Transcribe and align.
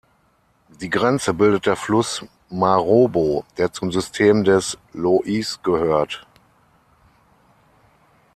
Die 0.79 0.89
Grenze 0.89 1.31
bildet 1.31 1.67
der 1.67 1.75
Fluss 1.75 2.25
Marobo, 2.49 3.45
der 3.59 3.71
zum 3.71 3.91
System 3.91 4.43
des 4.43 4.75
Lóis 4.95 5.59
gehört. 5.61 6.25